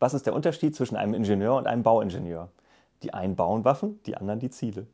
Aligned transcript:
Was 0.00 0.14
ist 0.14 0.24
der 0.24 0.34
Unterschied 0.34 0.74
zwischen 0.74 0.96
einem 0.96 1.12
Ingenieur 1.12 1.56
und 1.56 1.66
einem 1.66 1.82
Bauingenieur? 1.82 2.50
Die 3.02 3.12
einen 3.12 3.36
bauen 3.36 3.66
Waffen, 3.66 4.02
die 4.06 4.16
anderen 4.16 4.40
die 4.40 4.48
Ziele. 4.48 4.86